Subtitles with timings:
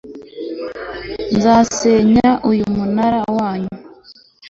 [1.35, 3.73] nzasenya uyu munara wanyu